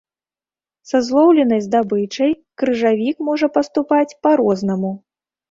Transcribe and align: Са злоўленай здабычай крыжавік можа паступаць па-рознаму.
Са 0.91 1.01
злоўленай 1.09 1.61
здабычай 1.65 2.31
крыжавік 2.63 3.17
можа 3.29 3.51
паступаць 3.59 4.17
па-рознаму. 4.25 4.91